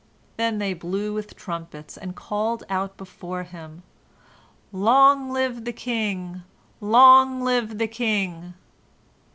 [0.37, 3.83] Then they blew with trumpets, and called out before him:
[4.71, 6.41] "Long live the king!
[6.81, 8.55] Long live the king!"